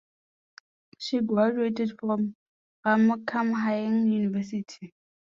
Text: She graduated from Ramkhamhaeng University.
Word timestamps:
She 0.97 1.19
graduated 1.21 1.95
from 1.99 2.35
Ramkhamhaeng 2.83 4.11
University. 4.11 4.95